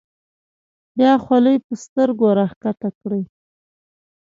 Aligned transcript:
بیا 0.97 1.13
خولۍ 1.23 1.57
په 1.65 1.73
سترګو 1.83 2.25
راښکته 2.37 2.89
کړي. 2.99 3.21